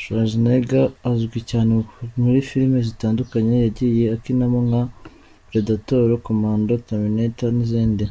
[0.00, 1.72] Schwarzenegger azwi cyane
[2.22, 4.82] muri filime zitandukanye yagiye akinamo nka
[5.48, 8.04] "Predator", "Commando", "Terminator" n’izindi.